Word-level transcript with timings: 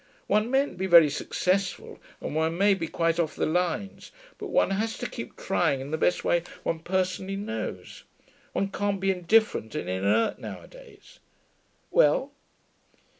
One 0.25 0.49
mayn't 0.49 0.79
be 0.79 0.87
very 0.87 1.11
successful, 1.11 1.99
and 2.21 2.33
one 2.35 2.57
may 2.57 2.73
be 2.73 2.87
quite 2.87 3.19
off 3.19 3.35
the 3.35 3.45
lines; 3.45 4.11
but 4.39 4.47
one 4.47 4.71
has 4.71 4.97
to 4.97 5.07
keep 5.07 5.37
trying 5.37 5.79
in 5.79 5.91
the 5.91 5.95
best 5.99 6.23
way 6.23 6.41
one 6.63 6.79
personally 6.79 7.35
knows. 7.35 8.03
One 8.53 8.69
can't 8.69 8.99
be 8.99 9.11
indifferent 9.11 9.75
and 9.75 9.87
inert 9.87 10.39
nowadays.... 10.39 11.19
Well?' 11.91 12.31